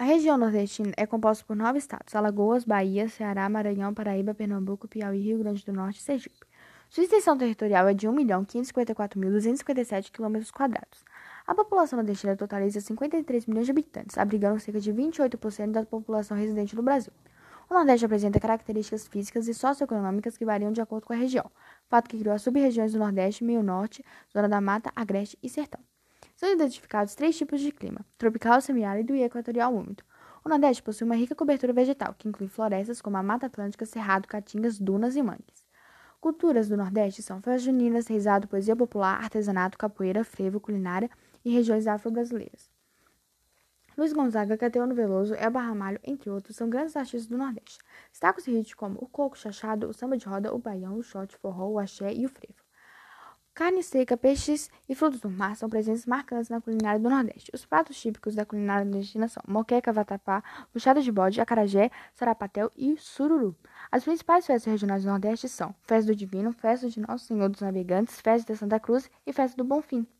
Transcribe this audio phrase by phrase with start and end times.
[0.00, 5.20] A região nordestina é composta por nove estados: Alagoas, Bahia, Ceará, Maranhão, Paraíba, Pernambuco, Piauí,
[5.20, 6.38] Rio Grande do Norte e Sergipe.
[6.88, 10.36] Sua extensão territorial é de 1.554.257 km.
[11.48, 16.76] A população nordestina totaliza 53 milhões de habitantes, abrigando cerca de 28% da população residente
[16.76, 17.12] no Brasil.
[17.68, 21.50] O Nordeste apresenta características físicas e socioeconômicas que variam de acordo com a região,
[21.88, 25.80] fato que criou as sub-regiões do Nordeste, Meio Norte, Zona da Mata, Agreste e Sertão.
[26.38, 30.04] São identificados três tipos de clima: tropical, semiárido e equatorial úmido.
[30.44, 34.28] O Nordeste possui uma rica cobertura vegetal, que inclui florestas como a Mata Atlântica, Cerrado,
[34.28, 35.66] Caatingas, dunas e mangues.
[36.20, 41.10] Culturas do Nordeste são festas juninas, reizado, poesia popular, artesanato, capoeira, frevo, culinária
[41.44, 42.70] e regiões afro-brasileiras.
[43.96, 47.78] Luiz Gonzaga, Caetano Veloso, Elba Ramalho, entre outros, são grandes artistas do Nordeste.
[48.12, 51.38] Destacam-se ritmos como o coco chachado, o samba de roda, o baião, o shot, o
[51.40, 52.67] forró, o axé e o frevo.
[53.58, 57.50] Carne seca, peixes e frutos do mar são presenças marcantes na culinária do Nordeste.
[57.52, 62.96] Os pratos típicos da culinária nordestina são moqueca, vatapá, buchada de bode, acarajé, sarapatel e
[62.96, 63.56] sururu.
[63.90, 67.60] As principais festas regionais do Nordeste são Festa do Divino, Festa de Nosso Senhor dos
[67.60, 70.06] Navegantes, Festa da Santa Cruz e Festa do Bonfim.